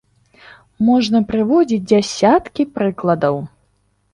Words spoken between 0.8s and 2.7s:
Можна прыводзіць дзясяткі